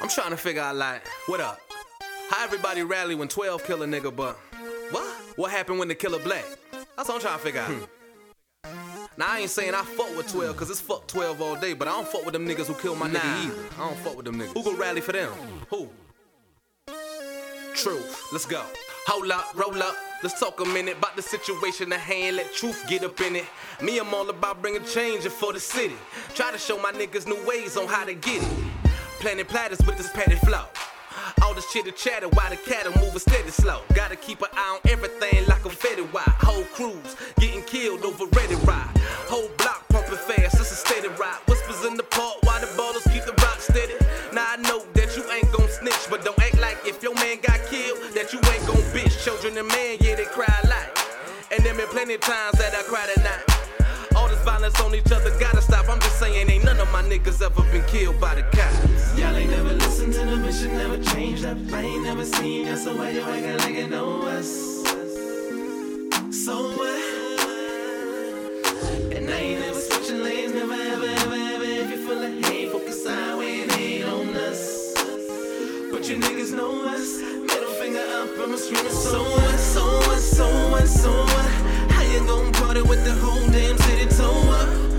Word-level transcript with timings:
I'm 0.00 0.08
trying 0.08 0.30
to 0.30 0.36
figure 0.36 0.62
out 0.62 0.76
like, 0.76 1.06
what 1.26 1.40
up? 1.40 1.60
How 2.30 2.44
everybody 2.44 2.82
rally 2.82 3.14
when 3.14 3.28
12 3.28 3.64
kill 3.64 3.82
a 3.82 3.86
nigga, 3.86 4.14
but 4.14 4.36
what? 4.90 5.06
What 5.36 5.50
happened 5.50 5.78
when 5.78 5.88
the 5.88 5.94
killer 5.94 6.18
black? 6.18 6.44
That's 6.96 7.08
what 7.08 7.14
I'm 7.16 7.20
trying 7.20 7.38
to 7.38 7.44
figure 7.44 7.60
out. 7.60 7.70
Hmm. 7.70 7.84
Now 9.16 9.26
I 9.30 9.38
ain't 9.40 9.50
saying 9.50 9.74
I 9.74 9.82
fuck 9.82 10.16
with 10.16 10.30
12, 10.30 10.56
cause 10.56 10.70
it's 10.70 10.80
fuck 10.80 11.06
12 11.08 11.42
all 11.42 11.56
day, 11.56 11.72
but 11.72 11.88
I 11.88 11.92
don't 11.92 12.06
fuck 12.06 12.24
with 12.24 12.34
them 12.34 12.46
niggas 12.46 12.66
who 12.66 12.74
kill 12.74 12.94
my 12.94 13.08
Nah. 13.08 13.18
nigga 13.18 13.44
either. 13.46 13.64
I 13.76 13.88
don't 13.88 13.98
fuck 13.98 14.16
with 14.16 14.26
them 14.26 14.36
niggas. 14.38 14.52
Who 14.54 14.62
gon' 14.62 14.76
rally 14.76 15.00
for 15.00 15.12
them? 15.12 15.32
Who? 15.70 15.88
True. 17.74 18.02
Let's 18.32 18.46
go. 18.46 18.62
Hold 19.06 19.30
up, 19.30 19.54
roll 19.56 19.82
up. 19.82 19.96
Let's 20.22 20.38
talk 20.38 20.60
a 20.60 20.64
minute 20.64 20.98
about 20.98 21.14
the 21.16 21.22
situation 21.22 21.92
at 21.92 22.00
hand. 22.00 22.36
Let 22.36 22.52
truth 22.52 22.84
get 22.88 23.04
up 23.04 23.20
in 23.20 23.36
it. 23.36 23.44
Me, 23.80 23.98
I'm 23.98 24.12
all 24.12 24.28
about 24.28 24.60
bringing 24.60 24.84
change 24.84 25.22
for 25.28 25.52
the 25.52 25.60
city. 25.60 25.94
Try 26.34 26.50
to 26.50 26.58
show 26.58 26.76
my 26.78 26.90
niggas 26.92 27.26
new 27.26 27.40
ways 27.46 27.76
on 27.76 27.86
how 27.86 28.04
to 28.04 28.14
get 28.14 28.42
it. 28.42 28.48
Planting 29.20 29.46
platters 29.46 29.78
with 29.84 29.96
this 29.96 30.10
petty 30.12 30.36
flow. 30.46 30.62
All 31.42 31.52
this 31.52 31.66
chitter 31.72 31.90
chatter 31.90 32.28
while 32.28 32.50
the 32.50 32.56
cattle 32.56 32.92
moving 33.02 33.18
steady 33.18 33.50
slow. 33.50 33.82
Gotta 33.92 34.14
keep 34.14 34.40
an 34.42 34.48
eye 34.54 34.78
on 34.78 34.90
everything 34.90 35.44
like 35.46 35.64
a 35.64 35.70
fetty 35.70 36.06
wire. 36.12 36.22
Whole 36.38 36.62
crews 36.70 37.16
getting 37.40 37.62
killed 37.64 38.04
over 38.04 38.26
ready 38.38 38.54
ride. 38.62 38.90
Whole 39.26 39.50
block 39.58 39.88
pumping 39.88 40.16
fast, 40.16 40.60
it's 40.60 40.70
a 40.70 40.76
steady 40.76 41.08
ride. 41.18 41.40
Whispers 41.48 41.84
in 41.84 41.96
the 41.96 42.04
park 42.04 42.36
while 42.44 42.60
the 42.60 42.68
ballers 42.78 43.02
keep 43.12 43.24
the 43.24 43.34
rock 43.42 43.58
steady. 43.58 43.94
Now 44.32 44.54
I 44.54 44.56
know 44.56 44.86
that 44.94 45.16
you 45.16 45.24
ain't 45.32 45.50
gon' 45.50 45.68
snitch, 45.68 46.06
but 46.08 46.24
don't 46.24 46.38
act 46.38 46.60
like 46.60 46.78
if 46.86 47.02
your 47.02 47.14
man 47.14 47.38
got 47.42 47.58
killed 47.66 47.98
that 48.14 48.32
you 48.32 48.38
ain't 48.38 48.66
gon' 48.70 48.86
bitch. 48.94 49.18
Children 49.24 49.58
and 49.58 49.66
man, 49.66 49.98
yeah, 50.00 50.14
they 50.14 50.26
cry 50.26 50.46
a 50.62 50.68
lot. 50.68 50.86
And 51.50 51.64
there 51.64 51.74
been 51.74 51.88
plenty 51.88 52.18
times 52.18 52.56
that 52.58 52.72
I 52.72 52.82
cried 52.86 53.10
at 53.16 53.24
night. 53.24 53.58
All 54.14 54.28
this 54.28 54.42
violence 54.42 54.80
on 54.80 54.94
each 54.94 55.10
other 55.10 55.30
gotta 55.38 55.62
stop. 55.62 55.88
I'm 55.88 55.98
just 56.00 56.18
saying, 56.18 56.48
ain't 56.50 56.64
none 56.64 56.78
of 56.78 56.90
my 56.92 57.02
niggas 57.02 57.42
ever 57.42 57.62
been 57.70 57.84
killed 57.86 58.20
by 58.20 58.34
the 58.34 58.42
cops. 58.54 58.77
Never. 61.54 61.76
I 61.76 61.80
ain't 61.82 62.04
never 62.04 62.24
seen 62.24 62.66
ya, 62.66 62.74
so 62.74 62.96
why 62.96 63.10
you 63.10 63.20
acting 63.20 63.58
like 63.58 63.74
you 63.74 63.88
know 63.88 64.22
us? 64.22 64.50
So 66.44 66.54
what? 66.76 67.02
And 69.14 69.30
I 69.30 69.38
ain't 69.48 69.60
never 69.60 69.80
switching 69.80 70.22
lanes, 70.22 70.54
never 70.54 70.74
ever, 70.74 71.06
ever, 71.06 71.40
ever. 71.54 71.64
If 71.64 71.90
you 71.90 72.06
full 72.06 72.22
of 72.22 72.44
hate, 72.44 72.70
focus 72.70 73.04
sideways 73.04 73.72
hate 73.74 74.04
on 74.04 74.36
us. 74.36 74.94
But 75.90 76.08
you 76.08 76.16
niggas 76.16 76.52
know 76.54 76.72
us. 76.94 77.20
Middle 77.20 77.74
finger 77.80 78.04
up, 78.20 78.28
I'ma 78.38 78.56
scream 78.56 78.90
so 78.90 79.22
what, 79.22 79.58
so 79.58 79.84
what, 80.06 80.18
so 80.18 80.46
what, 80.70 80.88
so 80.88 81.10
what? 81.10 81.50
How 81.92 82.02
you 82.02 82.20
gon' 82.26 82.52
party 82.52 82.82
with 82.82 83.04
the 83.04 83.14
whole 83.14 83.46
damn 83.50 83.78
city 83.78 84.06
toe 84.16 84.50
up? 84.60 84.97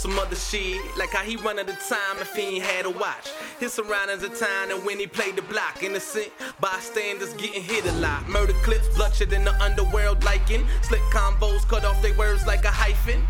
Some 0.00 0.18
other 0.18 0.34
shit, 0.34 0.80
like 0.96 1.10
how 1.10 1.22
he 1.22 1.36
run 1.36 1.58
at 1.58 1.66
the 1.66 1.74
time 1.74 2.16
if 2.20 2.34
he 2.34 2.56
ain't 2.56 2.64
had 2.64 2.86
a 2.86 2.90
watch. 2.90 3.28
His 3.58 3.74
surroundings 3.74 4.22
at 4.22 4.34
time 4.34 4.70
and 4.70 4.82
when 4.82 4.98
he 4.98 5.06
played 5.06 5.36
the 5.36 5.42
block, 5.42 5.82
innocent 5.82 6.32
bystanders 6.58 7.34
getting 7.34 7.62
hit 7.62 7.84
a 7.84 7.92
lot. 7.92 8.26
Murder 8.26 8.54
clips, 8.62 8.88
bloodshed 8.96 9.30
in 9.34 9.44
the 9.44 9.54
underworld 9.62 10.24
liking. 10.24 10.66
Slick 10.80 11.02
combos 11.12 11.68
cut 11.68 11.84
off 11.84 12.00
their 12.00 12.16
words 12.16 12.46
like 12.46 12.64
a 12.64 12.70
hyphen. 12.70 13.20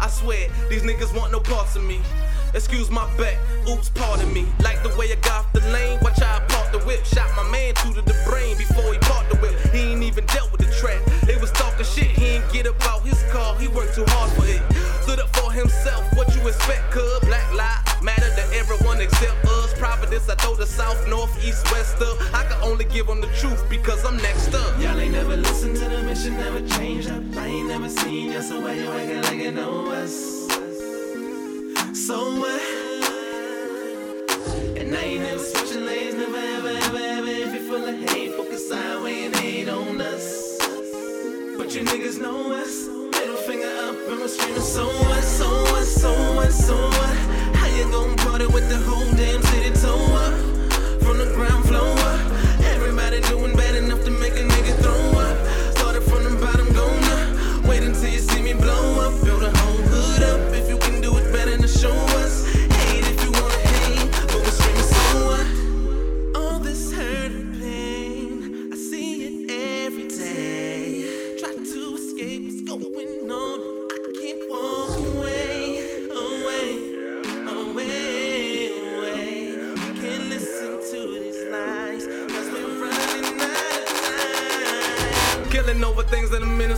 I 0.00 0.08
swear, 0.08 0.48
these 0.68 0.82
niggas 0.82 1.16
want 1.16 1.30
no 1.30 1.38
parts 1.38 1.76
of 1.76 1.84
me. 1.84 2.00
Excuse 2.52 2.90
my 2.90 3.06
back, 3.16 3.38
oops, 3.68 3.90
pardon 3.90 4.32
me. 4.32 4.46
Like 4.58 4.82
the 4.82 4.88
way 4.98 5.12
I 5.12 5.16
got 5.22 5.44
off 5.44 5.52
the 5.52 5.60
lane, 5.70 6.00
watch 6.02 6.18
how 6.18 6.38
I 6.38 6.40
parked 6.48 6.72
the 6.72 6.80
whip. 6.80 7.04
Shot 7.04 7.30
my 7.36 7.48
man 7.48 7.74
two 7.76 7.92
to 7.94 8.02
the 8.02 8.16
brain 8.28 8.56
before 8.58 8.92
he 8.92 8.98
parked 8.98 9.30
the 9.30 9.37
south, 20.88 21.08
north, 21.08 21.44
east, 21.44 21.70
west 21.72 22.00
up. 22.00 22.16
I 22.34 22.44
can 22.44 22.60
only 22.62 22.84
give 22.86 23.06
them 23.06 23.20
the 23.20 23.26
truth 23.28 23.62
because 23.68 24.04
I'm 24.04 24.16
next 24.18 24.54
up. 24.54 24.80
Y'all 24.80 24.98
ain't 24.98 25.12
never 25.12 25.36
listened 25.36 25.76
to 25.76 25.88
the 25.88 26.02
mission, 26.02 26.34
never 26.34 26.66
changed 26.76 27.10
up. 27.10 27.22
I 27.36 27.46
ain't 27.46 27.68
never 27.68 27.88
seen 27.88 28.32
ya, 28.32 28.40
so 28.40 28.60
why 28.60 28.72
you 28.72 28.90
acting 28.90 29.22
like 29.22 29.44
you 29.44 29.52
know 29.52 29.90
us? 30.02 30.14
So 32.06 32.16
what? 32.40 32.62
And 34.78 34.96
I 34.96 35.02
ain't 35.02 35.22
never 35.22 35.38
switching 35.38 35.84
lanes, 35.84 36.14
never 36.14 36.36
ever, 36.56 36.68
ever, 36.68 37.02
ever. 37.16 37.34
If 37.44 37.54
you 37.54 37.62
full 37.68 37.84
of 37.84 38.10
hate, 38.10 38.32
focus 38.34 38.68
sideways 38.68 39.26
and 39.26 39.36
hate 39.36 39.68
on 39.68 40.00
us. 40.00 40.58
But 41.58 41.74
you 41.74 41.82
niggas 41.82 42.18
know 42.20 42.52
us. 42.62 42.74
Middle 43.18 43.36
finger 43.48 43.72
up 43.86 43.96
and 44.08 44.20
we're 44.20 44.28
screaming, 44.28 44.62
so 44.62 45.07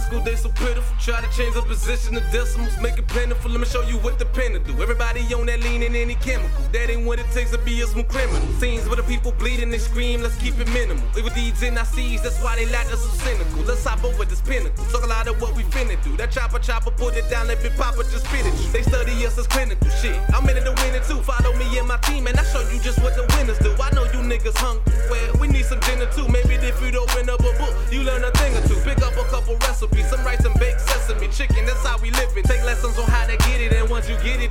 that 0.09 0.25
they 0.25 0.37
so 0.37 0.49
pitiful. 0.51 0.97
Try 0.99 1.21
to 1.21 1.31
change 1.37 1.55
the 1.55 1.63
position 1.63 2.17
of 2.17 2.23
decimals, 2.31 2.79
make 2.81 2.99
it 2.99 3.07
plentiful. 3.09 3.51
Let 3.51 3.61
me 3.61 3.67
show 3.67 3.83
you 3.83 3.99
what 3.99 4.19
the 4.19 4.27
pen 4.27 4.53
do. 4.65 4.73
Everybody 4.83 5.21
on 5.35 5.47
that 5.47 5.61
lean 5.61 5.83
in 5.83 5.95
any 5.95 6.15
chemical. 6.17 6.65
That 6.73 6.91
ain't 6.91 7.07
what 7.07 7.19
it 7.19 7.31
takes 7.33 7.51
to 7.51 7.59
be 7.59 7.81
a 7.83 7.87
smooth 7.87 8.09
criminal. 8.09 8.47
Scenes 8.61 8.87
where 8.87 8.97
the 8.97 9.03
people 9.03 9.33
bleeding, 9.33 9.73
and 9.73 9.83
scream, 9.83 10.23
let's 10.23 10.37
keep 10.37 10.59
it 10.59 10.69
minimal. 10.73 11.05
Evil 11.17 11.31
deeds 11.31 11.63
in 11.63 11.77
our 11.79 11.85
seas, 11.85 12.23
that's 12.23 12.41
why 12.43 12.57
they 12.57 12.67
lack 12.67 12.87
us 12.93 13.03
so 13.03 13.11
cynical. 13.25 13.63
Let's 13.63 13.85
hop 13.85 14.05
over 14.05 14.25
this 14.25 14.41
pinnacle. 14.41 14.85
Talk 14.87 15.05
a 15.05 15.07
lot 15.07 15.29
of 15.29 15.41
what 15.41 15.57
we 15.57 15.63
finna 15.65 16.03
do. 16.03 16.17
That 16.17 16.31
chopper 16.31 16.59
chopper, 16.59 16.91
put 16.91 17.17
it 17.17 17.29
down, 17.31 17.49
let 17.49 17.65
it 17.65 17.77
papa 17.77 18.03
just 18.05 18.27
spit 18.27 18.47
it. 18.47 18.55
you. 18.61 18.71
They 18.71 18.83
study 18.83 19.13
us 19.27 19.39
as 19.39 19.47
clinical 19.47 19.91
shit. 19.91 20.19
I'm 20.35 20.49
in 20.49 20.57
it 20.57 20.65
win 20.65 20.95
it 20.95 21.05
too. 21.05 21.21
Follow 21.23 21.57
me 21.57 21.67
and 21.79 21.89
my 21.89 21.97
team, 21.99 22.27
and 22.27 22.39
I 22.39 22.45
show 22.45 22.63
you 22.71 22.79
just 22.81 23.01
what 23.03 23.15
the 23.15 23.25
winners 23.37 23.59
do. 23.59 23.75
I 23.81 23.91
know 23.95 24.05
you 24.05 24.21
niggas 24.25 24.57
hungry. 24.57 24.93
Well, 25.11 25.35
we 25.41 25.49
need 25.49 25.65
some 25.65 25.81
dinner 25.81 26.07
too. 26.13 26.27
Maybe 26.29 26.55
if 26.55 26.81
you'd 26.83 26.97
open 26.97 27.29
up 27.29 27.41
a 27.41 27.53
book, 27.59 27.75
you 27.91 28.03
learn 28.03 28.25
a 28.25 28.31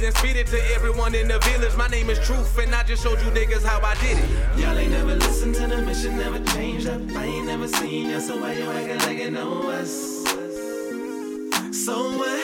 you 0.10 0.16
get 0.16 0.36
it, 0.36 0.48
speed 0.48 0.58
it 0.58 0.68
to 0.68 0.74
everyone 0.76 1.16
in 1.16 1.28
the 1.28 1.40
village. 1.40 1.76
My 1.76 1.88
name 1.88 2.10
is 2.10 2.20
TRüF, 2.20 2.64
and 2.64 2.74
I 2.74 2.84
just 2.84 3.04
showed 3.04 3.20
you 3.22 3.32
niggas 3.32 3.64
how 3.64 3.80
I 3.82 3.96
did 3.96 4.18
it. 4.18 4.60
Y'all 4.60 4.78
ain't 4.78 4.92
never 4.92 5.16
listened 5.16 5.56
to 5.56 5.68
the 5.68 5.78
mission, 5.82 6.18
never 6.18 6.44
changed 6.54 6.88
up. 6.88 7.02
I 7.16 7.26
ain't 7.26 7.46
never 7.46 7.68
seen 7.68 8.10
ya, 8.10 8.20
so 8.20 8.40
why 8.40 8.54
you 8.54 8.70
acting 8.72 8.98
like 9.00 9.20
you 9.20 9.32
know 9.32 9.70
us? 9.70 10.24
So 11.72 12.18
what? 12.18 12.40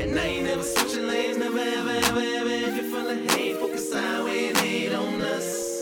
And 0.00 0.18
I 0.18 0.24
ain't 0.24 0.46
never 0.46 0.62
switching 0.62 1.06
lanes, 1.06 1.38
never 1.38 1.58
ever, 1.58 1.90
ever, 1.90 2.20
ever. 2.20 2.50
If 2.50 2.76
you 2.76 2.90
full 2.90 3.06
of 3.06 3.30
hate, 3.32 3.56
focus 3.56 3.90
sideways 3.90 4.50
and 4.50 4.58
hate 4.58 4.92
on 4.92 5.20
us. 5.22 5.78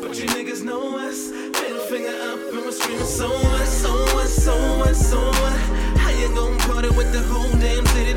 But 0.00 0.18
you 0.18 0.26
niggas 0.26 0.64
know 0.64 0.98
us. 0.98 1.30
Middle 1.30 1.86
finger 1.86 2.16
up 2.30 2.38
and 2.52 2.64
we're 2.64 2.72
screaming, 2.72 3.06
so 3.06 3.28
what, 3.28 3.66
so 3.66 3.92
what, 4.14 4.28
so 4.28 4.78
what, 4.78 4.96
so 4.96 5.20
what? 5.20 5.58
How 5.98 6.10
you 6.10 6.28
gon' 6.34 6.58
party 6.58 6.88
with 6.90 7.12
the 7.12 7.22
whole 7.22 7.50
damn 7.60 7.86
city 7.86 8.13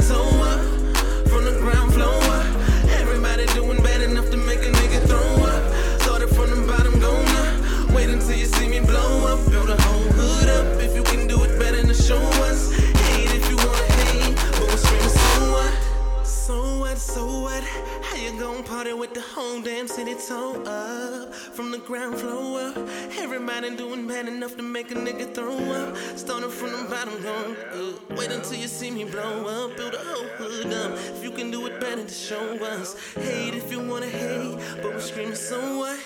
damn 19.77 19.87
city 19.87 20.15
toe 20.15 20.63
up? 20.63 21.31
From 21.35 21.69
the 21.69 21.77
ground 21.77 22.17
floor 22.17 22.61
up. 22.61 22.77
Everybody 23.19 23.75
doing 23.75 24.07
bad 24.07 24.27
enough 24.27 24.57
to 24.57 24.63
make 24.63 24.89
a 24.89 24.95
nigga 24.95 25.31
throw 25.35 25.55
up. 25.55 25.95
Starting 26.15 26.49
from 26.49 26.71
the 26.71 26.89
bottom, 26.89 27.21
going 27.21 27.55
up. 27.55 28.17
Wait 28.17 28.31
until 28.31 28.55
you 28.55 28.67
see 28.67 28.89
me 28.89 29.03
blow 29.03 29.45
up. 29.45 29.77
Build 29.77 29.93
a 29.93 29.99
whole 29.99 30.29
hood 30.39 30.73
up. 30.73 30.93
If 31.15 31.23
you 31.23 31.29
can 31.29 31.51
do 31.51 31.67
it 31.67 31.79
better, 31.79 32.03
to 32.03 32.13
show 32.13 32.57
us. 32.65 32.95
Hate 33.13 33.53
if 33.53 33.71
you 33.71 33.79
wanna 33.79 34.07
hate, 34.07 34.57
but 34.81 34.93
we're 34.95 34.99
screaming, 34.99 35.35
so 35.35 35.59
what? 35.77 35.99